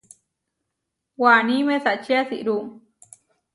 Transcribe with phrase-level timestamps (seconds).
[1.21, 2.57] Waní mesačí asirú.